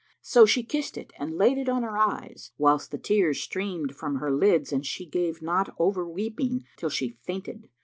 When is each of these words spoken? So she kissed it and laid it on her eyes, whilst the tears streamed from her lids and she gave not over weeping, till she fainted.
So 0.23 0.47
she 0.47 0.63
kissed 0.63 0.97
it 0.97 1.13
and 1.19 1.37
laid 1.37 1.59
it 1.59 1.69
on 1.69 1.83
her 1.83 1.95
eyes, 1.95 2.53
whilst 2.57 2.89
the 2.89 2.97
tears 2.97 3.39
streamed 3.39 3.95
from 3.95 4.15
her 4.15 4.31
lids 4.31 4.73
and 4.73 4.83
she 4.83 5.05
gave 5.05 5.43
not 5.43 5.75
over 5.77 6.07
weeping, 6.07 6.65
till 6.75 6.89
she 6.89 7.19
fainted. 7.21 7.69